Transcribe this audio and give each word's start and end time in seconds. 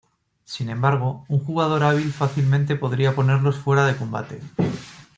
Sin 0.45 0.69
embargo, 0.69 1.25
un 1.27 1.41
jugador 1.45 1.83
hábil 1.83 2.11
fácilmente 2.11 2.75
podría 2.75 3.13
ponerlos 3.13 3.57
fuera 3.57 3.85
de 3.85 3.95
combate. 3.95 4.39